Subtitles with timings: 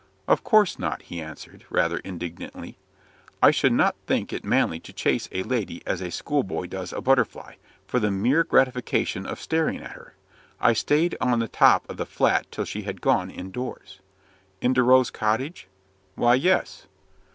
[0.27, 2.79] "Of course not," he answered, rather indignantly.
[3.39, 7.01] "I should not think it manly to chase a lady as a schoolboy does a
[7.01, 10.15] butterfly, for the mere gratification of staring at her.
[10.59, 13.99] I stayed on the top of the Flat till she had gone indoors."
[14.59, 15.67] "Into Rose Cottage?"
[16.15, 16.87] "Why yes."